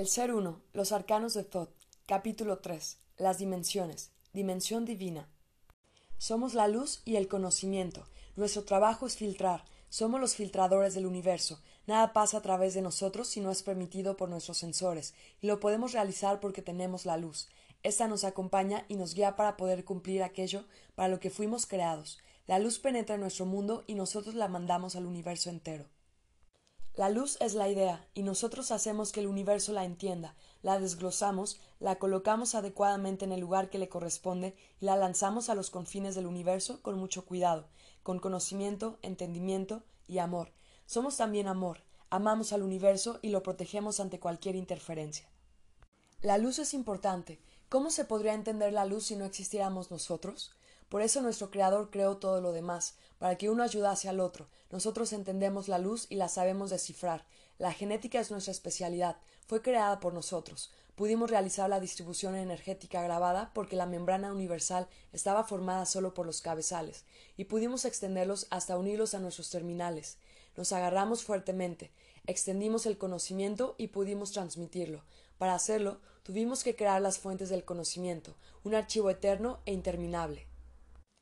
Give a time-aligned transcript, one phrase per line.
[0.00, 1.74] El Ser Uno, los Arcanos de Thoth,
[2.06, 2.96] capítulo 3.
[3.18, 4.12] Las dimensiones.
[4.32, 5.28] Dimensión divina.
[6.16, 8.06] Somos la luz y el conocimiento.
[8.34, 9.62] Nuestro trabajo es filtrar.
[9.90, 11.60] Somos los filtradores del universo.
[11.86, 15.60] Nada pasa a través de nosotros si no es permitido por nuestros sensores, y lo
[15.60, 17.50] podemos realizar porque tenemos la luz.
[17.82, 20.64] Esta nos acompaña y nos guía para poder cumplir aquello
[20.94, 22.18] para lo que fuimos creados.
[22.46, 25.84] La luz penetra en nuestro mundo y nosotros la mandamos al universo entero.
[27.00, 31.58] La luz es la idea, y nosotros hacemos que el universo la entienda, la desglosamos,
[31.78, 36.14] la colocamos adecuadamente en el lugar que le corresponde y la lanzamos a los confines
[36.14, 37.68] del universo con mucho cuidado,
[38.02, 40.52] con conocimiento, entendimiento y amor.
[40.84, 45.26] Somos también amor, amamos al universo y lo protegemos ante cualquier interferencia.
[46.20, 47.40] La luz es importante,
[47.70, 50.50] ¿Cómo se podría entender la luz si no existiéramos nosotros?
[50.90, 54.48] Por eso nuestro Creador creó todo lo demás, para que uno ayudase al otro.
[54.70, 57.24] Nosotros entendemos la luz y la sabemos descifrar.
[57.58, 59.16] La genética es nuestra especialidad.
[59.46, 60.72] Fue creada por nosotros.
[60.96, 66.42] Pudimos realizar la distribución energética grabada porque la membrana universal estaba formada solo por los
[66.42, 67.04] cabezales,
[67.36, 70.18] y pudimos extenderlos hasta unirlos a nuestros terminales.
[70.56, 71.92] Nos agarramos fuertemente,
[72.26, 75.04] extendimos el conocimiento y pudimos transmitirlo.
[75.38, 78.34] Para hacerlo, tuvimos que crear las fuentes del conocimiento,
[78.64, 80.49] un archivo eterno e interminable.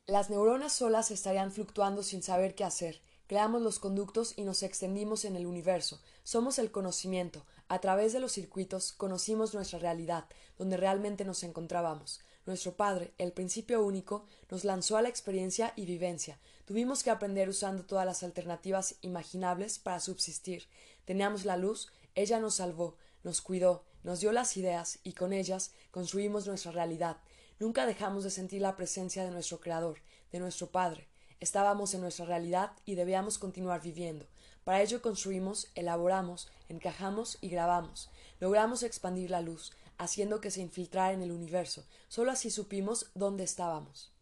[0.09, 3.03] Las neuronas solas estarían fluctuando sin saber qué hacer.
[3.27, 6.00] Creamos los conductos y nos extendimos en el universo.
[6.25, 7.45] Somos el conocimiento.
[7.69, 10.25] A través de los circuitos conocimos nuestra realidad,
[10.56, 12.23] donde realmente nos encontrábamos.
[12.47, 16.39] Nuestro Padre, el principio único, nos lanzó a la experiencia y vivencia.
[16.65, 20.69] Tuvimos que aprender usando todas las alternativas imaginables para subsistir.
[21.05, 25.72] Teníamos la luz, ella nos salvó, nos cuidó, nos dio las ideas y con ellas
[25.91, 27.19] construimos nuestra realidad.
[27.61, 29.98] Nunca dejamos de sentir la presencia de nuestro Creador,
[30.31, 31.09] de nuestro Padre.
[31.41, 34.27] Estábamos en nuestra realidad y debíamos continuar viviendo.
[34.62, 38.11] Para ello construimos, elaboramos, encajamos y grabamos.
[38.39, 41.84] Logramos expandir la luz, haciendo que se infiltrara en el universo.
[42.06, 44.12] Solo así supimos dónde estábamos.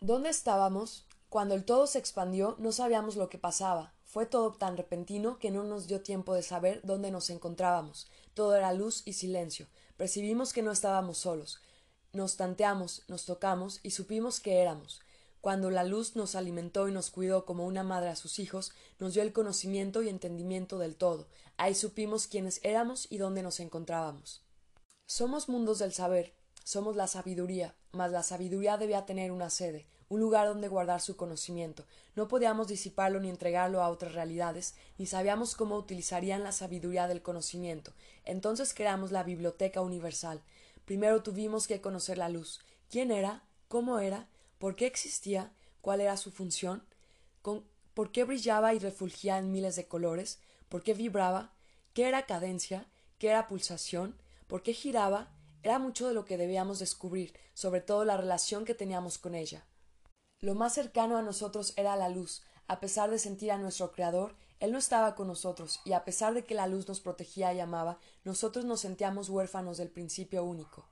[0.00, 1.06] ¿Dónde estábamos?
[1.28, 3.92] Cuando el todo se expandió, no sabíamos lo que pasaba.
[4.04, 8.06] Fue todo tan repentino que no nos dio tiempo de saber dónde nos encontrábamos.
[8.34, 9.66] Todo era luz y silencio.
[9.96, 11.60] Percibimos que no estábamos solos.
[12.12, 15.00] Nos tanteamos, nos tocamos y supimos que éramos.
[15.40, 19.14] Cuando la luz nos alimentó y nos cuidó como una madre a sus hijos, nos
[19.14, 21.26] dio el conocimiento y entendimiento del todo.
[21.56, 24.42] Ahí supimos quiénes éramos y dónde nos encontrábamos.
[25.06, 26.34] Somos mundos del saber,
[26.64, 31.16] somos la sabiduría, mas la sabiduría debía tener una sede, un lugar donde guardar su
[31.16, 31.86] conocimiento.
[32.14, 37.22] No podíamos disiparlo ni entregarlo a otras realidades, ni sabíamos cómo utilizarían la sabiduría del
[37.22, 37.94] conocimiento.
[38.24, 40.42] Entonces creamos la Biblioteca Universal.
[40.92, 42.60] Primero tuvimos que conocer la luz.
[42.90, 43.44] ¿Quién era?
[43.68, 44.28] ¿Cómo era?
[44.58, 45.54] ¿Por qué existía?
[45.80, 46.84] ¿Cuál era su función?
[47.94, 50.38] ¿Por qué brillaba y refulgía en miles de colores?
[50.68, 51.54] ¿Por qué vibraba?
[51.94, 52.90] ¿Qué era cadencia?
[53.16, 54.20] ¿Qué era pulsación?
[54.46, 55.34] ¿Por qué giraba?
[55.62, 59.64] Era mucho de lo que debíamos descubrir, sobre todo la relación que teníamos con ella.
[60.40, 62.42] Lo más cercano a nosotros era la luz.
[62.68, 66.34] A pesar de sentir a nuestro Creador, Él no estaba con nosotros, y a pesar
[66.34, 70.86] de que la luz nos protegía y amaba, nosotros nos sentíamos huérfanos del principio único.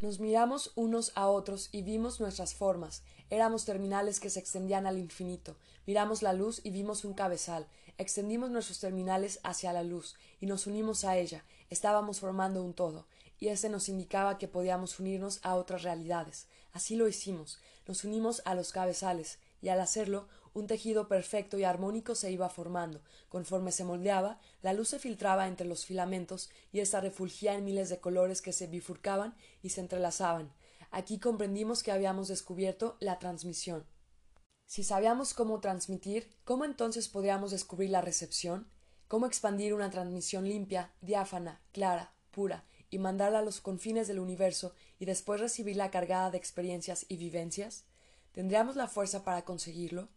[0.00, 3.04] Nos miramos unos a otros y vimos nuestras formas.
[3.30, 5.56] Éramos terminales que se extendían al infinito.
[5.86, 7.68] Miramos la luz y vimos un cabezal.
[7.96, 11.44] Extendimos nuestros terminales hacia la luz y nos unimos a ella.
[11.70, 13.06] Estábamos formando un todo
[13.38, 16.48] y ese nos indicaba que podíamos unirnos a otras realidades.
[16.72, 17.60] Así lo hicimos.
[17.86, 22.48] Nos unimos a los cabezales, y al hacerlo, un tejido perfecto y armónico se iba
[22.48, 23.02] formando.
[23.28, 27.90] Conforme se moldeaba, la luz se filtraba entre los filamentos y ésta refulgía en miles
[27.90, 30.50] de colores que se bifurcaban y se entrelazaban.
[30.90, 33.84] Aquí comprendimos que habíamos descubierto la transmisión.
[34.64, 38.66] Si sabíamos cómo transmitir, ¿cómo entonces podríamos descubrir la recepción?
[39.08, 44.74] ¿Cómo expandir una transmisión limpia, diáfana, clara, pura, y mandarla a los confines del universo
[44.98, 47.84] y después recibirla cargada de experiencias y vivencias?
[48.32, 50.08] ¿Tendríamos la fuerza para conseguirlo?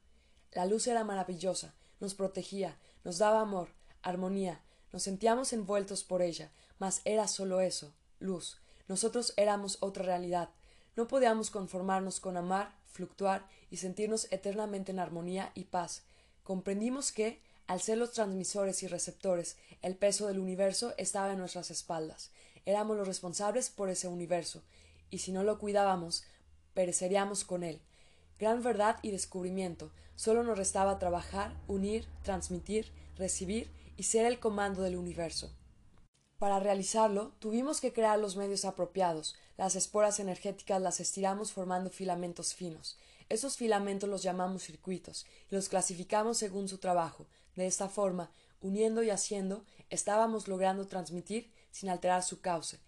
[0.51, 3.69] La luz era maravillosa, nos protegía, nos daba amor,
[4.01, 4.61] armonía,
[4.91, 8.57] nos sentíamos envueltos por ella, mas era solo eso, luz.
[8.87, 10.49] Nosotros éramos otra realidad.
[10.95, 16.03] No podíamos conformarnos con amar, fluctuar y sentirnos eternamente en armonía y paz.
[16.43, 21.69] Comprendimos que, al ser los transmisores y receptores, el peso del universo estaba en nuestras
[21.69, 22.31] espaldas,
[22.65, 24.63] éramos los responsables por ese universo,
[25.11, 26.23] y si no lo cuidábamos,
[26.73, 27.81] pereceríamos con él.
[28.39, 34.81] Gran verdad y descubrimiento, solo nos restaba trabajar, unir, transmitir, recibir y ser el comando
[34.81, 35.51] del universo.
[36.37, 39.35] Para realizarlo, tuvimos que crear los medios apropiados.
[39.57, 42.97] Las esporas energéticas las estiramos formando filamentos finos.
[43.27, 47.27] Esos filamentos los llamamos circuitos y los clasificamos según su trabajo.
[47.57, 48.31] De esta forma,
[48.61, 52.79] uniendo y haciendo, estábamos logrando transmitir sin alterar su cauce.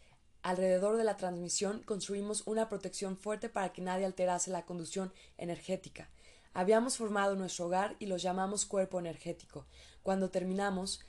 [0.44, 6.10] Alrededor de la transmisión construimos una protección fuerte para que nadie alterase la conducción energética.
[6.54, 9.66] Habíamos formado nuestro hogar y lo llamamos cuerpo energético.
[10.02, 11.02] Cuando terminamos,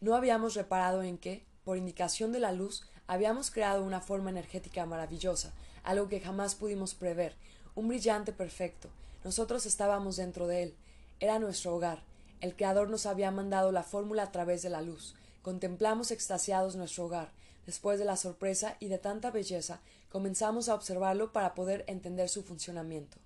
[0.00, 4.86] no habíamos reparado en que, por indicación de la luz, habíamos creado una forma energética
[4.86, 5.52] maravillosa,
[5.84, 7.36] algo que jamás pudimos prever,
[7.74, 8.88] un brillante perfecto.
[9.22, 10.74] Nosotros estábamos dentro de él.
[11.20, 12.02] Era nuestro hogar.
[12.40, 15.14] El Creador nos había mandado la fórmula a través de la luz.
[15.42, 17.30] Contemplamos extasiados nuestro hogar.
[17.68, 22.42] Después de la sorpresa y de tanta belleza, comenzamos a observarlo para poder entender su
[22.42, 23.18] funcionamiento.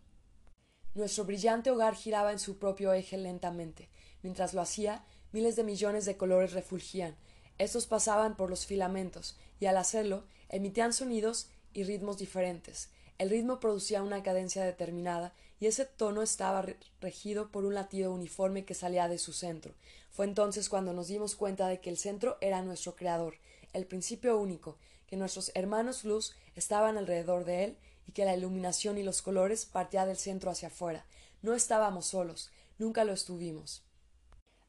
[0.97, 3.89] Nuestro brillante hogar giraba en su propio eje lentamente.
[4.21, 7.15] Mientras lo hacía, miles de millones de colores refulgían.
[7.59, 12.89] Estos pasaban por los filamentos, y al hacerlo, emitían sonidos y ritmos diferentes.
[13.19, 16.67] El ritmo producía una cadencia determinada, y ese tono estaba
[17.01, 19.73] regido por un latido uniforme que salía de su centro.
[20.11, 23.37] Fue entonces cuando nos dimos cuenta de que el centro era nuestro creador,
[23.73, 28.99] el principio único, que nuestros hermanos luz estaban alrededor de él y que la iluminación
[28.99, 31.05] y los colores partían del centro hacia afuera.
[31.43, 33.83] No estábamos solos, nunca lo estuvimos.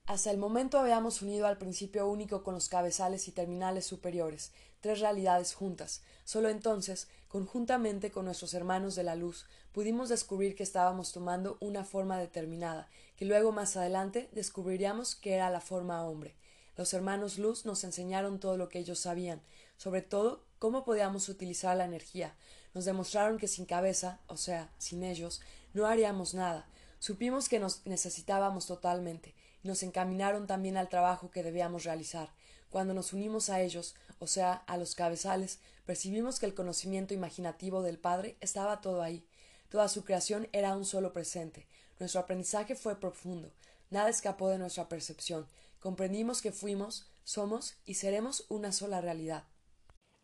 [0.05, 4.51] Hasta el momento habíamos unido al principio único con los cabezales y terminales superiores,
[4.81, 6.01] tres realidades juntas.
[6.25, 11.85] Solo entonces, conjuntamente con nuestros hermanos de la luz, pudimos descubrir que estábamos tomando una
[11.85, 16.35] forma determinada, que luego más adelante descubriríamos que era la forma hombre.
[16.75, 19.41] Los hermanos luz nos enseñaron todo lo que ellos sabían,
[19.77, 22.35] sobre todo cómo podíamos utilizar la energía.
[22.73, 25.41] Nos demostraron que sin cabeza, o sea, sin ellos,
[25.73, 26.67] no haríamos nada.
[26.99, 32.31] Supimos que nos necesitábamos totalmente, y nos encaminaron también al trabajo que debíamos realizar.
[32.69, 37.83] Cuando nos unimos a ellos, o sea, a los cabezales, percibimos que el conocimiento imaginativo
[37.83, 39.25] del Padre estaba todo ahí.
[39.69, 41.67] Toda su creación era un solo presente.
[41.99, 43.51] Nuestro aprendizaje fue profundo.
[43.93, 45.45] Nada escapó de nuestra percepción.
[45.79, 49.43] Comprendimos que fuimos, somos y seremos una sola realidad.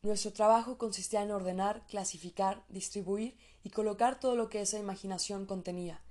[0.01, 6.01] Nuestro trabajo consistía en ordenar, clasificar, distribuir y colocar todo lo que esa imaginación contenía.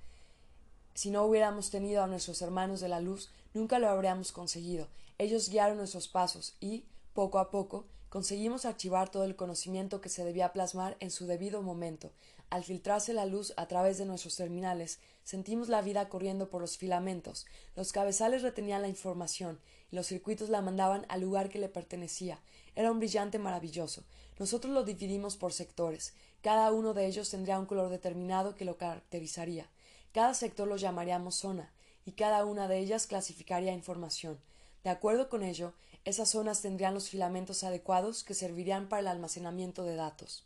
[0.93, 4.87] Si no hubiéramos tenido a nuestros hermanos de la luz, nunca lo habríamos conseguido.
[5.17, 10.23] Ellos guiaron nuestros pasos y, poco a poco, conseguimos archivar todo el conocimiento que se
[10.23, 12.13] debía plasmar en su debido momento.
[12.49, 16.77] Al filtrarse la luz a través de nuestros terminales, sentimos la vida corriendo por los
[16.77, 17.45] filamentos.
[17.75, 19.59] Los cabezales retenían la información
[19.91, 22.39] y los circuitos la mandaban al lugar que le pertenecía.
[22.75, 24.03] Era un brillante maravilloso.
[24.39, 26.13] Nosotros lo dividimos por sectores.
[26.41, 29.69] Cada uno de ellos tendría un color determinado que lo caracterizaría.
[30.11, 31.71] Cada sector lo llamaríamos zona,
[32.05, 34.39] y cada una de ellas clasificaría información.
[34.83, 35.73] De acuerdo con ello,
[36.05, 40.45] esas zonas tendrían los filamentos adecuados que servirían para el almacenamiento de datos.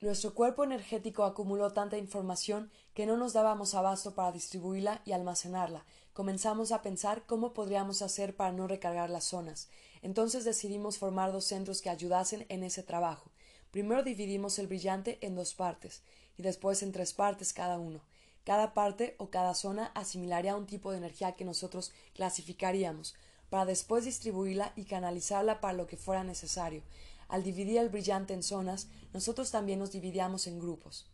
[0.00, 5.84] Nuestro cuerpo energético acumuló tanta información que no nos dábamos abasto para distribuirla y almacenarla.
[6.12, 9.68] Comenzamos a pensar cómo podríamos hacer para no recargar las zonas.
[10.00, 13.28] Entonces decidimos formar dos centros que ayudasen en ese trabajo.
[13.72, 16.02] Primero dividimos el brillante en dos partes
[16.36, 18.00] y después en tres partes cada uno.
[18.44, 23.16] Cada parte o cada zona asimilaría un tipo de energía que nosotros clasificaríamos,
[23.50, 26.82] para después distribuirla y canalizarla para lo que fuera necesario.
[27.28, 31.10] Al dividir el brillante en zonas, nosotros también nos dividíamos en grupos.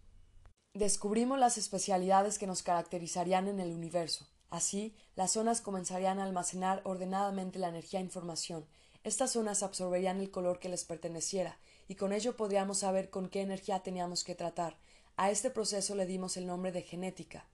[0.73, 4.27] Descubrimos las especialidades que nos caracterizarían en el universo.
[4.51, 8.65] Así, las zonas comenzarían a almacenar ordenadamente la energía e información.
[9.03, 11.59] Estas zonas absorberían el color que les perteneciera,
[11.89, 14.77] y con ello podríamos saber con qué energía teníamos que tratar.
[15.17, 17.45] A este proceso le dimos el nombre de genética.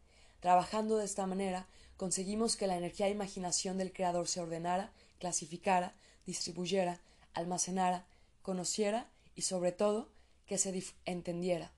[0.40, 5.94] Trabajando de esta manera, conseguimos que la energía e imaginación del Creador se ordenara, clasificara,
[6.24, 7.00] distribuyera,
[7.34, 8.06] almacenara,
[8.42, 10.08] conociera y, sobre todo,
[10.46, 11.72] que se entendiera.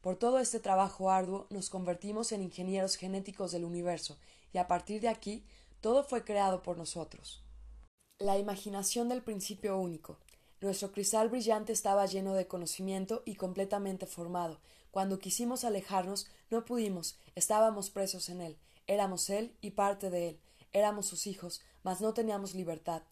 [0.00, 4.18] Por todo este trabajo arduo nos convertimos en ingenieros genéticos del universo,
[4.52, 5.44] y a partir de aquí
[5.80, 7.42] todo fue creado por nosotros.
[8.18, 10.18] La imaginación del principio único.
[10.60, 14.60] Nuestro cristal brillante estaba lleno de conocimiento y completamente formado.
[14.90, 20.40] Cuando quisimos alejarnos, no pudimos, estábamos presos en él, Éramos él y parte de él,
[20.72, 23.02] éramos sus hijos, mas no teníamos libertad.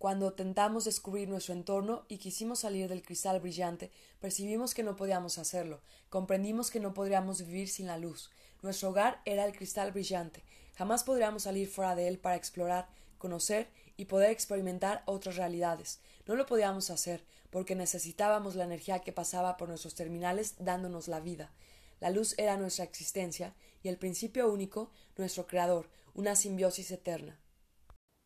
[0.00, 5.36] Cuando tentamos descubrir nuestro entorno y quisimos salir del cristal brillante, percibimos que no podíamos
[5.36, 8.30] hacerlo, comprendimos que no podríamos vivir sin la luz.
[8.62, 10.42] Nuestro hogar era el cristal brillante,
[10.74, 12.88] jamás podríamos salir fuera de él para explorar,
[13.18, 15.98] conocer y poder experimentar otras realidades.
[16.24, 21.20] No lo podíamos hacer, porque necesitábamos la energía que pasaba por nuestros terminales dándonos la
[21.20, 21.52] vida.
[22.00, 27.38] La luz era nuestra existencia y el principio único, nuestro Creador, una simbiosis eterna.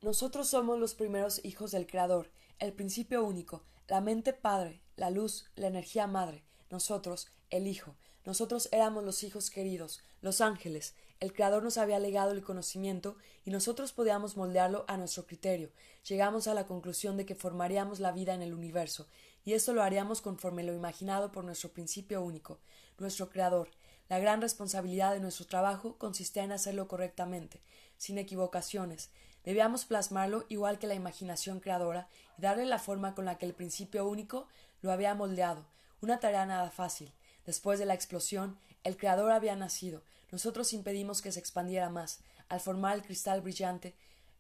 [0.05, 5.47] Nosotros somos los primeros hijos del Creador, el principio único, la mente Padre, la luz,
[5.57, 7.97] la energía Madre, nosotros, el Hijo,
[8.27, 13.51] nosotros éramos los hijos queridos, los ángeles, El Creador nos había legado el conocimiento y
[13.51, 15.71] nosotros podíamos moldearlo a nuestro criterio.
[16.07, 19.07] Llegamos a la conclusión de que formaríamos la vida en el universo,
[19.43, 22.61] y esto lo haríamos conforme lo imaginado por nuestro principio único,
[22.99, 23.71] nuestro Creador.
[24.11, 27.63] La gran responsabilidad de nuestro trabajo consistía en hacerlo correctamente,
[27.97, 29.09] sin equivocaciones.
[29.45, 32.09] Debíamos plasmarlo igual que la imaginación creadora
[32.39, 34.49] y darle la forma con la que el principio único
[34.81, 35.65] lo había moldeado,
[36.01, 37.13] una tarea nada fácil.
[37.47, 40.03] Después de la explosión, el Creador había nacido.
[40.33, 42.21] Nosotros impedimos que se expandiera más.
[42.49, 43.95] Al formar el cristal brillante,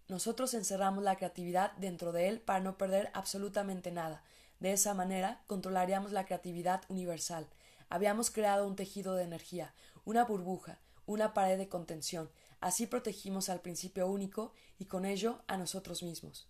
[0.08, 4.22] nosotros encerramos la creatividad dentro de él para no perder absolutamente nada.
[4.60, 7.46] De esa manera controlaríamos la creatividad universal.
[7.88, 9.72] Habíamos creado un tejido de energía,
[10.04, 12.30] una burbuja, una pared de contención.
[12.64, 16.48] Así protegimos al principio único y con ello a nosotros mismos.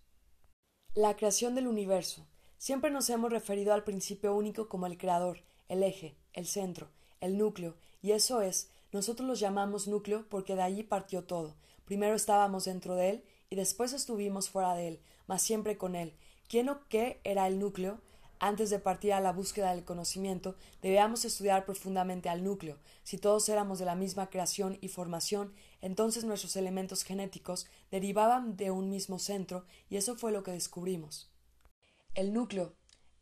[0.93, 2.25] La creación del universo.
[2.57, 7.37] Siempre nos hemos referido al principio único como el creador, el eje, el centro, el
[7.37, 11.57] núcleo, y eso es, nosotros los llamamos núcleo porque de allí partió todo.
[11.83, 16.15] Primero estábamos dentro de él y después estuvimos fuera de él, mas siempre con él.
[16.47, 17.99] ¿Quién o qué era el núcleo?
[18.45, 22.77] Antes de partir a la búsqueda del conocimiento, debíamos estudiar profundamente al núcleo.
[23.03, 28.69] Si todos éramos de la misma creación y formación, entonces nuestros elementos genéticos derivaban de
[28.69, 31.31] un mismo centro, y eso fue lo que descubrimos.
[32.13, 32.75] El núcleo.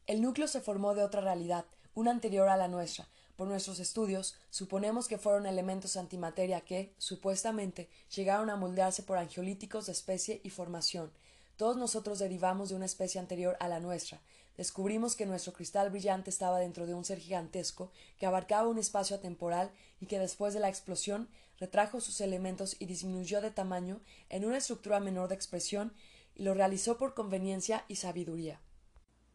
[0.07, 3.07] El núcleo se formó de otra realidad, una anterior a la nuestra.
[3.37, 9.85] Por nuestros estudios, suponemos que fueron elementos antimateria que, supuestamente, llegaron a moldearse por angiolíticos
[9.85, 11.13] de especie y formación.
[11.55, 14.19] Todos nosotros derivamos de una especie anterior a la nuestra.
[14.57, 19.15] Descubrimos que nuestro cristal brillante estaba dentro de un ser gigantesco que abarcaba un espacio
[19.15, 21.29] atemporal y que después de la explosión
[21.59, 25.93] retrajo sus elementos y disminuyó de tamaño en una estructura menor de expresión
[26.35, 28.59] y lo realizó por conveniencia y sabiduría.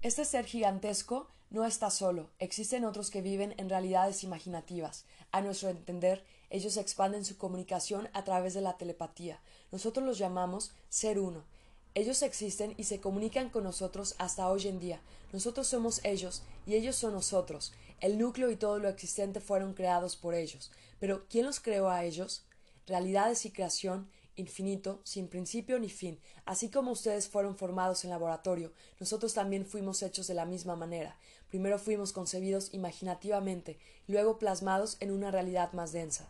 [0.03, 5.07] Este ser gigantesco no está solo, existen otros que viven en realidades imaginativas.
[5.33, 9.41] A nuestro entender, ellos expanden su comunicación a través de la telepatía.
[9.73, 11.45] Nosotros los llamamos ser uno.
[11.95, 15.01] Ellos existen y se comunican con nosotros hasta hoy en día.
[15.33, 17.73] Nosotros somos ellos y ellos son nosotros.
[18.01, 20.71] El núcleo y todo lo existente fueron creados por ellos.
[21.01, 22.45] Pero ¿quién los creó a ellos?
[22.87, 26.19] Realidades y creación infinito, sin principio ni fin.
[26.45, 31.19] Así como ustedes fueron formados en laboratorio, nosotros también fuimos hechos de la misma manera.
[31.49, 36.29] Primero fuimos concebidos imaginativamente, y luego plasmados en una realidad más densa.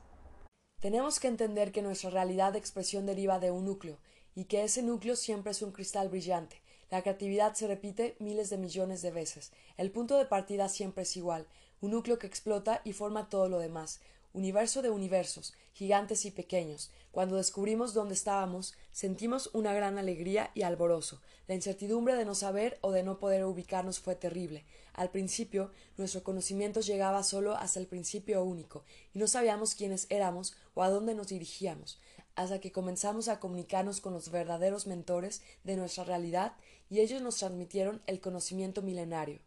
[0.80, 3.98] Tenemos que entender que nuestra realidad de expresión deriva de un núcleo,
[4.34, 6.60] y que ese núcleo siempre es un cristal brillante.
[6.90, 9.52] La creatividad se repite miles de millones de veces.
[9.76, 11.46] El punto de partida siempre es igual,
[11.80, 14.00] un núcleo que explota y forma todo lo demás,
[14.32, 16.90] universo de universos, gigantes y pequeños.
[17.12, 21.20] Cuando descubrimos dónde estábamos, sentimos una gran alegría y alborozo.
[21.46, 24.64] La incertidumbre de no saber o de no poder ubicarnos fue terrible.
[24.94, 30.56] Al principio, nuestro conocimiento llegaba solo hasta el principio único, y no sabíamos quiénes éramos
[30.74, 32.00] o a dónde nos dirigíamos,
[32.38, 36.52] hasta que comenzamos a comunicarnos con los verdaderos mentores de nuestra realidad,
[36.88, 39.40] y ellos nos transmitieron el conocimiento milenario.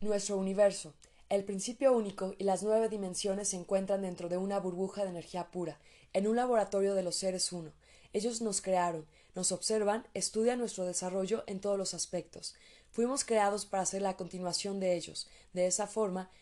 [0.00, 0.94] Nuestro universo,
[1.28, 5.52] el principio único y las nueve dimensiones se encuentran dentro de una burbuja de energía
[5.52, 5.78] pura,
[6.12, 7.72] en un laboratorio de los seres uno.
[8.12, 9.06] Ellos nos crearon,
[9.36, 12.56] nos observan, estudian nuestro desarrollo en todos los aspectos.
[12.90, 15.28] Fuimos creados para ser la continuación de ellos.
[15.52, 16.32] De esa forma,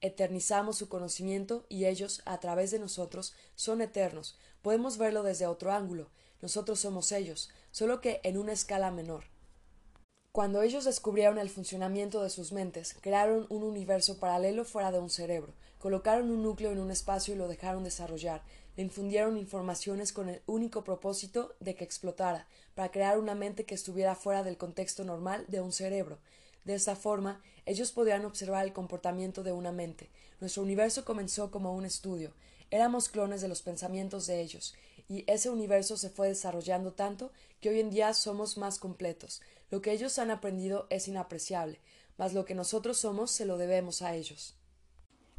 [0.00, 4.36] eternizamos su conocimiento y ellos, a través de nosotros, son eternos.
[4.62, 6.08] Podemos verlo desde otro ángulo.
[6.40, 9.24] Nosotros somos ellos, solo que en una escala menor.
[10.32, 15.10] Cuando ellos descubrieron el funcionamiento de sus mentes, crearon un universo paralelo fuera de un
[15.10, 18.42] cerebro, colocaron un núcleo en un espacio y lo dejaron desarrollar,
[18.76, 22.46] le infundieron informaciones con el único propósito de que explotara,
[22.76, 26.18] para crear una mente que estuviera fuera del contexto normal de un cerebro.
[26.64, 30.10] De esta forma, ellos podían observar el comportamiento de una mente.
[30.40, 32.32] Nuestro universo comenzó como un estudio.
[32.70, 34.74] Éramos clones de los pensamientos de ellos,
[35.08, 39.40] y ese universo se fue desarrollando tanto que hoy en día somos más completos.
[39.70, 41.80] Lo que ellos han aprendido es inapreciable,
[42.18, 44.54] mas lo que nosotros somos se lo debemos a ellos.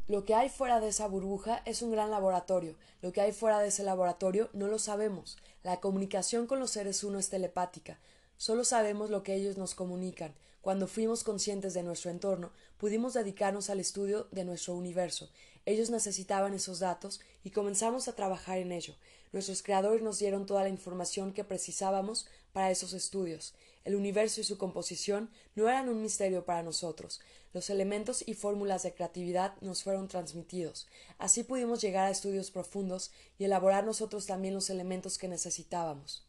[0.07, 2.75] Lo que hay fuera de esa burbuja es un gran laboratorio.
[3.03, 5.38] Lo que hay fuera de ese laboratorio no lo sabemos.
[5.62, 8.00] La comunicación con los seres uno es telepática.
[8.36, 10.33] Solo sabemos lo que ellos nos comunican.
[10.62, 15.29] Cuando fuimos conscientes de nuestro entorno, pudimos dedicarnos al estudio de nuestro universo.
[15.69, 18.95] Ellos necesitaban esos datos y comenzamos a trabajar en ello.
[19.31, 23.53] Nuestros creadores nos dieron toda la información que precisábamos para esos estudios.
[23.83, 27.21] El universo y su composición no eran un misterio para nosotros.
[27.53, 30.88] Los elementos y fórmulas de creatividad nos fueron transmitidos.
[31.19, 36.25] Así pudimos llegar a estudios profundos y elaborar nosotros también los elementos que necesitábamos.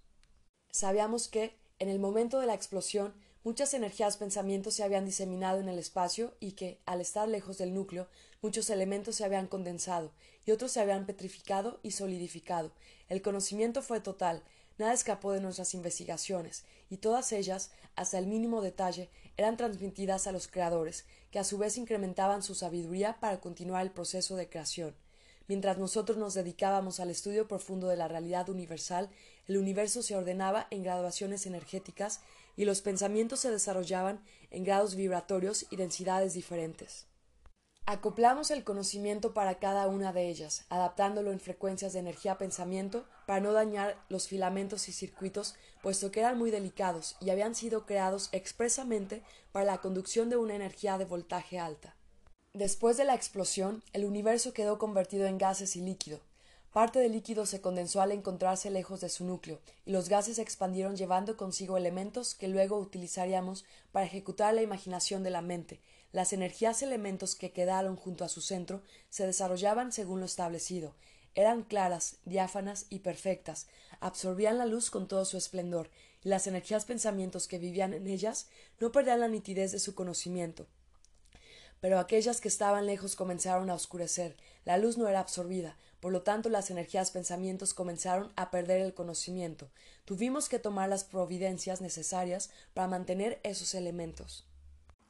[0.70, 5.68] Sabíamos que, en el momento de la explosión, muchas energías pensamientos se habían diseminado en
[5.68, 8.08] el espacio y que, al estar lejos del núcleo,
[8.42, 10.12] muchos elementos se habían condensado
[10.44, 12.72] y otros se habían petrificado y solidificado.
[13.08, 14.42] El conocimiento fue total,
[14.78, 20.32] nada escapó de nuestras investigaciones, y todas ellas, hasta el mínimo detalle, eran transmitidas a
[20.32, 24.94] los creadores, que a su vez incrementaban su sabiduría para continuar el proceso de creación.
[25.50, 29.10] Mientras nosotros nos dedicábamos al estudio profundo de la realidad universal,
[29.48, 32.20] el universo se ordenaba en graduaciones energéticas
[32.56, 37.06] y los pensamientos se desarrollaban en grados vibratorios y densidades diferentes.
[37.86, 43.52] Acoplamos el conocimiento para cada una de ellas, adaptándolo en frecuencias de energía-pensamiento para no
[43.52, 49.24] dañar los filamentos y circuitos, puesto que eran muy delicados y habían sido creados expresamente
[49.50, 51.96] para la conducción de una energía de voltaje alta.
[52.52, 56.20] Después de la explosión, el universo quedó convertido en gases y líquido.
[56.72, 60.42] Parte del líquido se condensó al encontrarse lejos de su núcleo, y los gases se
[60.42, 65.80] expandieron llevando consigo elementos que luego utilizaríamos para ejecutar la imaginación de la mente,
[66.12, 70.94] las energías elementos que quedaron junto a su centro se desarrollaban según lo establecido.
[71.34, 73.66] Eran claras, diáfanas y perfectas,
[74.00, 75.90] absorbían la luz con todo su esplendor,
[76.22, 78.48] y las energías pensamientos que vivían en ellas
[78.78, 80.66] no perdían la nitidez de su conocimiento.
[81.80, 86.22] Pero aquellas que estaban lejos comenzaron a oscurecer, la luz no era absorbida, por lo
[86.22, 89.70] tanto las energías pensamientos comenzaron a perder el conocimiento.
[90.04, 94.46] Tuvimos que tomar las providencias necesarias para mantener esos elementos.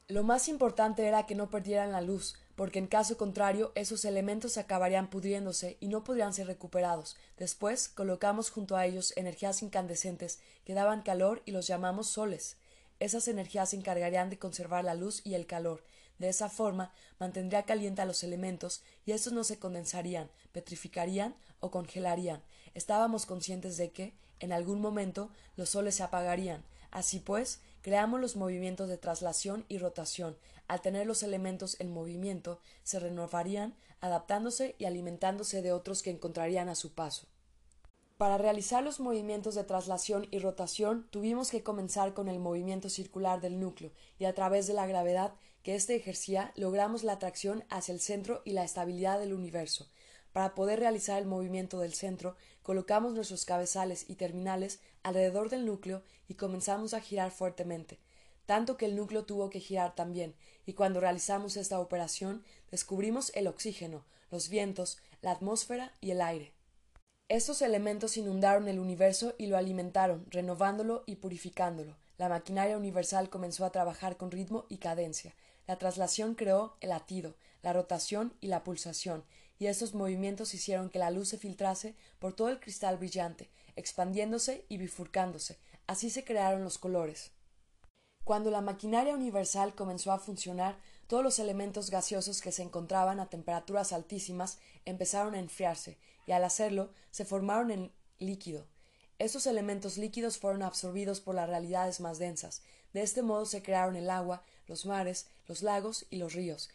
[0.09, 4.59] Lo más importante era que no perdieran la luz, porque en caso contrario esos elementos
[4.59, 7.16] acabarían pudriéndose y no podrían ser recuperados.
[7.38, 12.56] Después colocamos junto a ellos energías incandescentes que daban calor y los llamamos soles.
[12.99, 15.85] Esas energías se encargarían de conservar la luz y el calor.
[16.20, 21.70] De esa forma mantendría caliente a los elementos y estos no se condensarían, petrificarían o
[21.70, 22.42] congelarían.
[22.74, 26.62] Estábamos conscientes de que, en algún momento, los soles se apagarían.
[26.90, 30.36] Así pues, creamos los movimientos de traslación y rotación.
[30.68, 36.68] Al tener los elementos en movimiento, se renovarían, adaptándose y alimentándose de otros que encontrarían
[36.68, 37.28] a su paso.
[38.18, 43.40] Para realizar los movimientos de traslación y rotación tuvimos que comenzar con el movimiento circular
[43.40, 45.32] del núcleo y a través de la gravedad
[45.62, 49.88] que éste ejercía logramos la atracción hacia el centro y la estabilidad del universo.
[50.33, 56.03] Para poder realizar el movimiento del centro, colocamos nuestros cabezales y terminales alrededor del núcleo
[56.29, 57.99] y comenzamos a girar fuertemente,
[58.46, 60.35] tanto que el núcleo tuvo que girar también,
[60.66, 66.53] y cuando realizamos esta operación descubrimos el oxígeno, los vientos, la atmósfera y el aire.
[67.29, 71.96] Estos elementos inundaron el universo y lo alimentaron, renovándolo y purificándolo.
[72.18, 75.35] La maquinaria universal comenzó a trabajar con ritmo y cadencia.
[75.70, 79.22] La traslación creó el latido, la rotación y la pulsación,
[79.61, 84.64] y estos movimientos hicieron que la luz se filtrase por todo el cristal brillante, expandiéndose
[84.68, 85.61] y bifurcándose.
[85.87, 87.30] Así se crearon los colores.
[88.24, 93.30] Cuando la maquinaria universal comenzó a funcionar, todos los elementos gaseosos que se encontraban a
[93.30, 98.66] temperaturas altísimas empezaron a enfriarse, y al hacerlo se formaron en líquido.
[99.20, 102.62] Estos elementos líquidos fueron absorbidos por las realidades más densas.
[102.92, 106.70] De este modo se crearon el agua, los mares, los lagos y los ríos,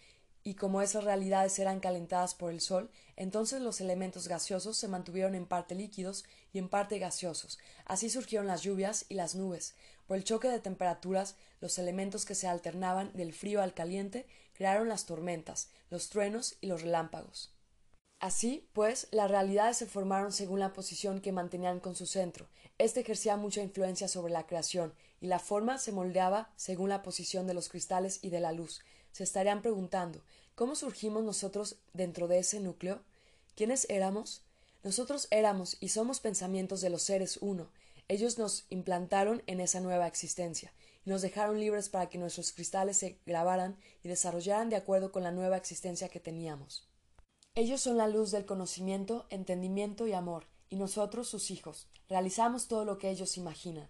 [0.48, 5.34] y como esas realidades eran calentadas por el sol, entonces los elementos gaseosos se mantuvieron
[5.34, 6.24] en parte líquidos
[6.54, 7.58] y en parte gaseosos.
[7.86, 9.74] Así surgieron las lluvias y las nubes.
[10.06, 14.88] Por el choque de temperaturas, los elementos que se alternaban del frío al caliente crearon
[14.88, 17.52] las tormentas, los truenos y los relámpagos.
[18.20, 22.48] Así, pues, las realidades se formaron según la posición que mantenían con su centro.
[22.78, 27.48] Este ejercía mucha influencia sobre la creación, y la forma se moldeaba según la posición
[27.48, 28.82] de los cristales y de la luz
[29.16, 30.22] se estarían preguntando
[30.56, 33.02] ¿Cómo surgimos nosotros dentro de ese núcleo?
[33.56, 34.44] ¿Quiénes éramos?
[34.84, 37.70] Nosotros éramos y somos pensamientos de los seres uno.
[38.08, 40.74] Ellos nos implantaron en esa nueva existencia
[41.06, 45.24] y nos dejaron libres para que nuestros cristales se grabaran y desarrollaran de acuerdo con
[45.24, 46.88] la nueva existencia que teníamos.
[47.54, 52.84] Ellos son la luz del conocimiento, entendimiento y amor, y nosotros, sus hijos, realizamos todo
[52.84, 53.90] lo que ellos imaginan.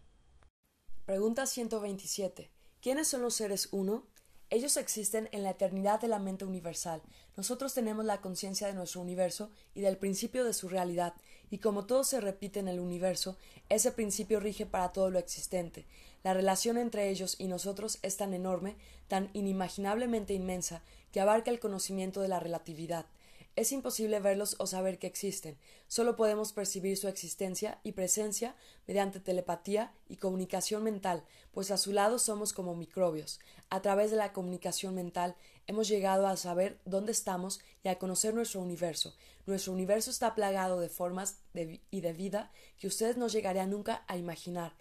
[1.05, 2.49] Pregunta 127.
[2.81, 4.07] ¿Quiénes son los seres uno?
[4.49, 7.03] Ellos existen en la eternidad de la mente universal.
[7.37, 11.13] Nosotros tenemos la conciencia de nuestro universo y del principio de su realidad,
[11.51, 13.37] y como todo se repite en el universo,
[13.69, 15.85] ese principio rige para todo lo existente.
[16.23, 18.75] La relación entre ellos y nosotros es tan enorme,
[19.07, 23.05] tan inimaginablemente inmensa, que abarca el conocimiento de la relatividad.
[23.55, 28.53] Es imposible verlos o saber que existen, solo podemos percibir su existencia y presencia
[28.85, 33.39] mediante telepatía y comunicación mental, pues a su lado somos como microbios.
[33.69, 35.37] A través de la comunicación mental
[35.67, 39.15] hemos llegado a saber dónde estamos y a conocer nuestro universo.
[39.45, 41.37] Nuestro universo está plagado de formas
[41.91, 44.75] y de vida que ustedes no llegarían nunca a imaginar.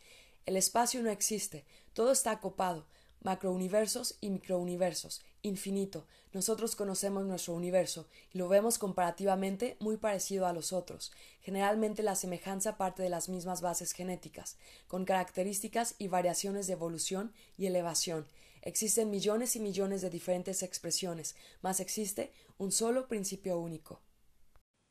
[0.46, 2.86] El espacio no existe, todo está acopado,
[3.22, 6.06] macrouniversos y microuniversos, infinito.
[6.32, 11.12] Nosotros conocemos nuestro universo y lo vemos comparativamente muy parecido a los otros.
[11.40, 14.56] Generalmente la semejanza parte de las mismas bases genéticas,
[14.88, 18.26] con características y variaciones de evolución y elevación.
[18.62, 24.00] Existen millones y millones de diferentes expresiones, mas existe un solo principio único.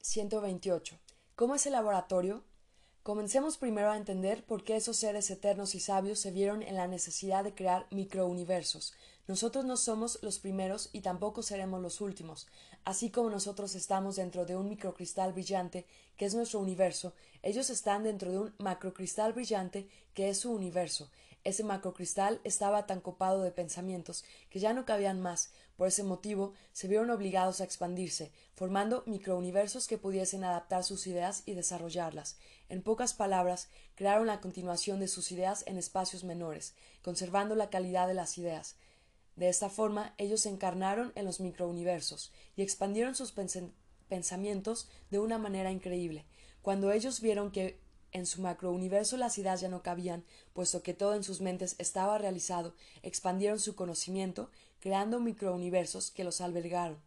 [0.01, 0.99] 128.
[1.35, 2.43] ¿Cómo es el laboratorio?
[3.03, 6.87] Comencemos primero a entender por qué esos seres eternos y sabios se vieron en la
[6.87, 8.93] necesidad de crear microuniversos.
[9.25, 12.47] Nosotros no somos los primeros y tampoco seremos los últimos.
[12.83, 15.85] Así como nosotros estamos dentro de un microcristal brillante,
[16.17, 21.09] que es nuestro universo, ellos están dentro de un macrocristal brillante, que es su universo.
[21.45, 26.53] Ese macrocristal estaba tan copado de pensamientos que ya no cabían más, por ese motivo,
[26.71, 32.37] se vieron obligados a expandirse, formando microuniversos que pudiesen adaptar sus ideas y desarrollarlas.
[32.69, 38.07] En pocas palabras, crearon la continuación de sus ideas en espacios menores, conservando la calidad
[38.07, 38.75] de las ideas.
[39.35, 43.33] De esta forma, ellos se encarnaron en los microuniversos y expandieron sus
[44.07, 46.25] pensamientos de una manera increíble.
[46.61, 47.79] Cuando ellos vieron que
[48.11, 52.19] en su macrouniverso las ideas ya no cabían, puesto que todo en sus mentes estaba
[52.19, 56.97] realizado, expandieron su conocimiento creando microuniversos que los albergaron,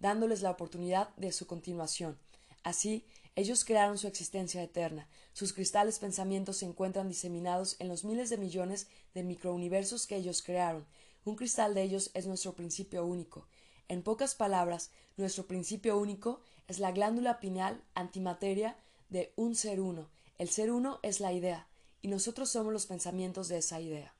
[0.00, 2.18] dándoles la oportunidad de su continuación.
[2.64, 3.04] Así,
[3.36, 5.06] ellos crearon su existencia eterna.
[5.34, 10.42] Sus cristales pensamientos se encuentran diseminados en los miles de millones de microuniversos que ellos
[10.42, 10.86] crearon.
[11.26, 13.48] Un cristal de ellos es nuestro principio único.
[13.88, 18.76] En pocas palabras, nuestro principio único es la glándula pineal antimateria
[19.08, 20.08] de un ser uno.
[20.38, 21.66] El ser uno es la idea,
[22.00, 24.14] y nosotros somos los pensamientos de esa idea.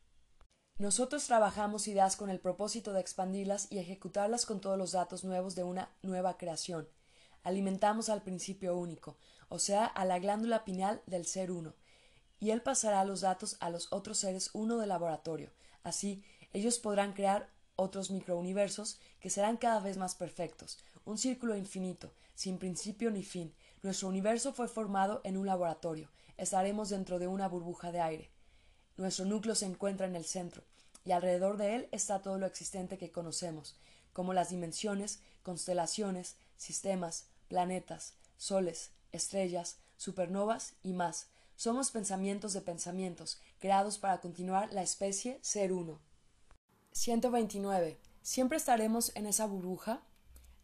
[0.79, 5.55] Nosotros trabajamos ideas con el propósito de expandirlas y ejecutarlas con todos los datos nuevos
[5.55, 6.89] de una nueva creación.
[7.45, 9.17] Alimentamos al principio único,
[9.49, 11.77] o sea, a la glándula pineal del ser uno,
[12.41, 15.53] y él pasará los datos a los otros seres uno del laboratorio.
[15.85, 16.25] Así,
[16.57, 22.57] ellos podrán crear otros microuniversos que serán cada vez más perfectos, un círculo infinito, sin
[22.57, 23.55] principio ni fin.
[23.83, 26.11] Nuestro universo fue formado en un laboratorio.
[26.39, 28.31] Estaremos dentro de una burbuja de aire.
[28.97, 30.65] Nuestro núcleo se encuentra en el centro,
[31.05, 33.77] y alrededor de él está todo lo existente que conocemos,
[34.15, 41.27] como las dimensiones, constelaciones, sistemas, planetas, soles, estrellas, supernovas y más.
[41.55, 46.01] Somos pensamientos de pensamientos, creados para continuar la especie ser uno.
[46.97, 47.99] 129.
[48.23, 50.01] ¿Siempre estaremos en esa burbuja?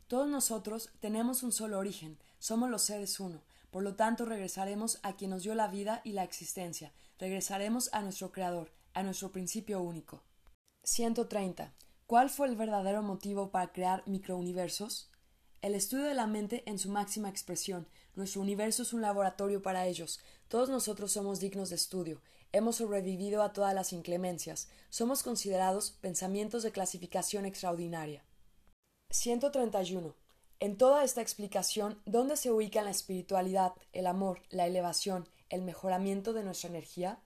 [0.08, 5.14] Todos nosotros tenemos un solo origen, somos los seres uno, por lo tanto regresaremos a
[5.14, 9.82] quien nos dio la vida y la existencia, regresaremos a nuestro Creador, a nuestro principio
[9.82, 10.22] único.
[10.84, 11.74] 130.
[12.06, 15.10] ¿Cuál fue el verdadero motivo para crear microuniversos?
[15.60, 17.86] El estudio de la mente en su máxima expresión.
[18.14, 20.18] Nuestro universo es un laboratorio para ellos.
[20.48, 22.22] Todos nosotros somos dignos de estudio.
[22.54, 24.68] Hemos sobrevivido a todas las inclemencias.
[24.90, 28.22] Somos considerados pensamientos de clasificación extraordinaria.
[29.08, 30.14] 131.
[30.60, 36.34] En toda esta explicación, ¿dónde se ubican la espiritualidad, el amor, la elevación, el mejoramiento
[36.34, 37.20] de nuestra energía?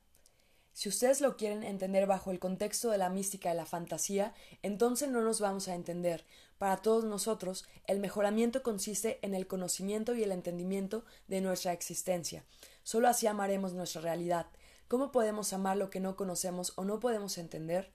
[0.72, 5.08] Si ustedes lo quieren entender bajo el contexto de la mística y la fantasía, entonces
[5.08, 6.24] no nos vamos a entender.
[6.58, 12.44] Para todos nosotros, el mejoramiento consiste en el conocimiento y el entendimiento de nuestra existencia.
[12.84, 14.46] Solo así amaremos nuestra realidad.
[14.88, 17.90] ¿Cómo podemos amar lo que no conocemos o no podemos entender?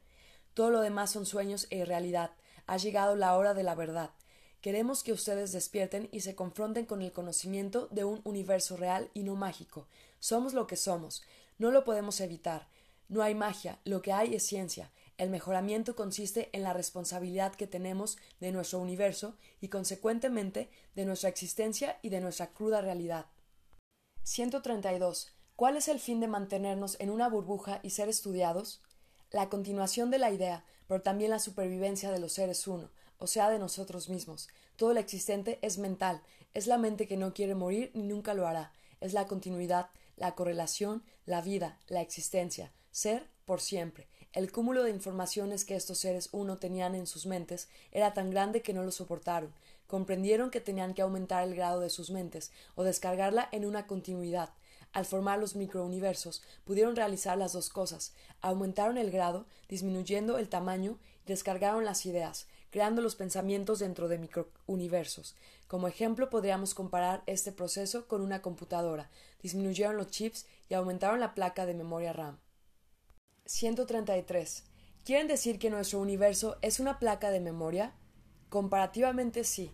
[0.54, 2.32] Todo lo demás son sueños e irrealidad.
[2.68, 4.12] Ha llegado la hora de la verdad.
[4.60, 9.24] Queremos que ustedes despierten y se confronten con el conocimiento de un universo real y
[9.24, 9.88] no mágico.
[10.20, 11.24] Somos lo que somos.
[11.58, 12.68] No lo podemos evitar.
[13.08, 14.92] No hay magia, lo que hay es ciencia.
[15.18, 21.30] El mejoramiento consiste en la responsabilidad que tenemos de nuestro universo y, consecuentemente, de nuestra
[21.30, 23.28] existencia y de nuestra cruda realidad.
[24.24, 25.34] 132.
[25.62, 28.82] ¿Cuál es el fin de mantenernos en una burbuja y ser estudiados?
[29.30, 33.48] La continuación de la idea, pero también la supervivencia de los seres uno, o sea,
[33.48, 34.50] de nosotros mismos.
[34.76, 36.24] Todo lo existente es mental,
[36.56, 40.34] es la mente que no quiere morir ni nunca lo hará, es la continuidad, la
[40.34, 44.08] correlación, la vida, la existencia, ser por siempre.
[44.34, 48.64] El cúmulo de informaciones que estos seres uno tenían en sus mentes era tan grande
[48.64, 49.54] que no lo soportaron.
[49.86, 54.50] Comprendieron que tenían que aumentar el grado de sus mentes o descargarla en una continuidad.
[54.94, 58.14] Al formar los microuniversos, pudieron realizar las dos cosas.
[58.42, 64.18] Aumentaron el grado, disminuyendo el tamaño, y descargaron las ideas, creando los pensamientos dentro de
[64.18, 65.36] microuniversos.
[65.68, 69.10] Como ejemplo, podríamos comparar este proceso con una computadora.
[69.42, 72.40] Disminuyeron los chips y aumentaron la placa de memoria RAM.
[73.46, 74.66] 133.
[75.06, 77.94] ¿Quieren decir que nuestro universo es una placa de memoria?
[78.50, 79.74] Comparativamente sí.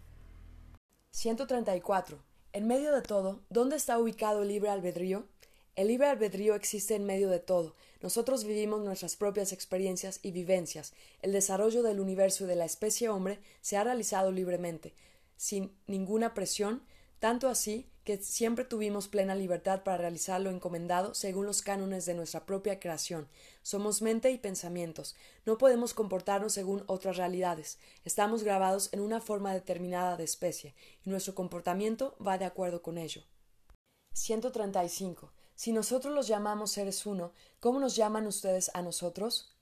[1.11, 2.26] 134.
[2.57, 5.27] En medio de todo, ¿dónde está ubicado el libre albedrío?
[5.75, 7.75] El libre albedrío existe en medio de todo.
[8.01, 10.93] Nosotros vivimos nuestras propias experiencias y vivencias.
[11.21, 14.95] El desarrollo del universo y de la especie hombre se ha realizado libremente,
[15.35, 16.81] sin ninguna presión,
[17.19, 22.13] tanto así que siempre tuvimos plena libertad para realizar lo encomendado según los cánones de
[22.13, 23.27] nuestra propia creación.
[23.63, 25.17] Somos mente y pensamientos.
[25.45, 27.79] No podemos comportarnos según otras realidades.
[28.05, 30.73] Estamos grabados en una forma determinada de especie,
[31.05, 33.23] y nuestro comportamiento va de acuerdo con ello.
[34.13, 35.33] 135.
[35.55, 39.57] Si nosotros los llamamos seres uno, ¿cómo nos llaman ustedes a nosotros?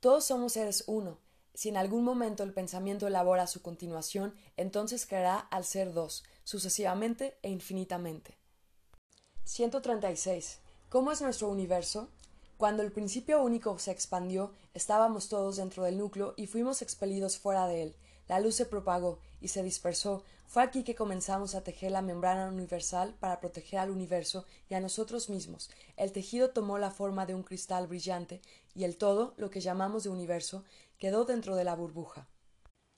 [0.00, 1.18] Todos somos seres uno,
[1.54, 7.38] si en algún momento el pensamiento elabora su continuación, entonces creará al ser dos, sucesivamente
[7.42, 8.36] e infinitamente.
[9.44, 10.58] 136.
[10.88, 12.08] ¿Cómo es nuestro universo?
[12.56, 17.68] Cuando el principio único se expandió, estábamos todos dentro del núcleo y fuimos expelidos fuera
[17.68, 17.96] de él.
[18.26, 20.24] La luz se propagó y se dispersó.
[20.48, 24.80] Fue aquí que comenzamos a tejer la membrana universal para proteger al universo y a
[24.80, 25.70] nosotros mismos.
[25.96, 28.42] El tejido tomó la forma de un cristal brillante
[28.74, 30.64] y el todo, lo que llamamos de universo,
[30.98, 32.26] quedó dentro de la burbuja.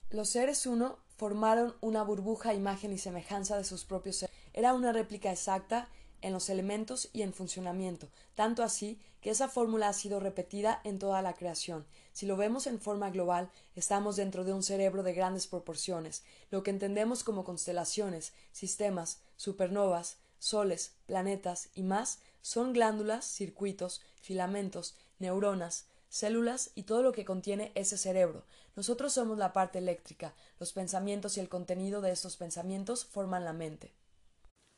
[0.09, 4.35] Los seres uno formaron una burbuja imagen y semejanza de sus propios seres.
[4.53, 5.89] Era una réplica exacta
[6.21, 10.99] en los elementos y en funcionamiento, tanto así que esa fórmula ha sido repetida en
[10.99, 11.87] toda la creación.
[12.13, 16.63] Si lo vemos en forma global, estamos dentro de un cerebro de grandes proporciones, lo
[16.63, 25.87] que entendemos como constelaciones, sistemas, supernovas, soles, planetas y más son glándulas, circuitos, filamentos, neuronas,
[26.13, 28.45] células y todo lo que contiene ese cerebro.
[28.77, 33.55] Nosotros somos la parte eléctrica, los pensamientos y el contenido de estos pensamientos forman la
[33.55, 33.95] mente.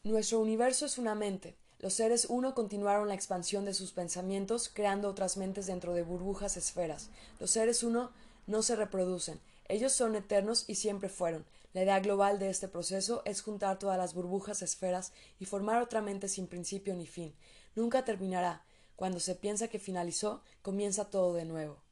[0.04, 1.56] Nuestro universo es una mente.
[1.80, 6.56] Los seres uno continuaron la expansión de sus pensamientos, creando otras mentes dentro de burbujas
[6.56, 7.10] esferas.
[7.40, 8.12] Los seres uno
[8.46, 9.40] no se reproducen.
[9.66, 11.44] Ellos son eternos y siempre fueron.
[11.72, 16.00] La idea global de este proceso es juntar todas las burbujas esferas y formar otra
[16.00, 17.34] mente sin principio ni fin.
[17.74, 18.62] Nunca terminará.
[18.96, 21.82] Cuando se piensa que finalizó, comienza todo de nuevo.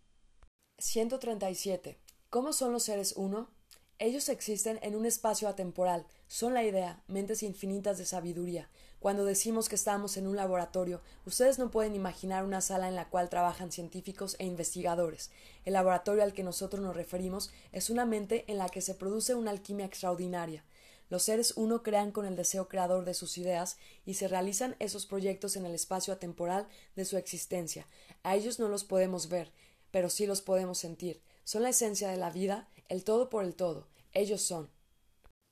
[0.79, 1.99] 137.
[2.31, 3.51] ¿Cómo son los seres uno?
[3.99, 8.69] Ellos existen en un espacio atemporal, son la idea, mentes infinitas de sabiduría.
[8.99, 13.09] Cuando decimos que estamos en un laboratorio, ustedes no pueden imaginar una sala en la
[13.11, 15.31] cual trabajan científicos e investigadores.
[15.65, 19.35] El laboratorio al que nosotros nos referimos es una mente en la que se produce
[19.35, 20.65] una alquimia extraordinaria.
[21.13, 25.05] Los seres uno crean con el deseo creador de sus ideas y se realizan esos
[25.05, 27.87] proyectos en el espacio atemporal de su existencia.
[28.23, 29.53] A ellos no los podemos ver,
[29.91, 31.21] pero sí los podemos sentir.
[31.45, 33.89] Son la esencia de la vida, el todo por el todo.
[34.15, 34.71] Ellos son.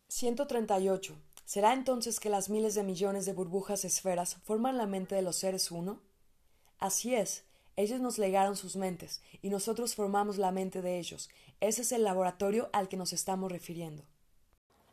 [0.08, 1.14] 138.
[1.44, 5.36] ¿Será entonces que las miles de millones de burbujas esferas forman la mente de los
[5.36, 6.00] seres uno?
[6.78, 7.44] Así es.
[7.76, 11.28] Ellos nos legaron sus mentes, y nosotros formamos la mente de ellos.
[11.60, 14.04] Ese es el laboratorio al que nos estamos refiriendo.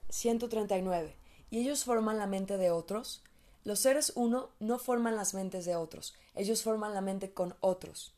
[0.10, 1.16] 139.
[1.50, 3.24] ¿Y ellos forman la mente de otros?
[3.64, 8.17] Los seres uno no forman las mentes de otros, ellos forman la mente con otros.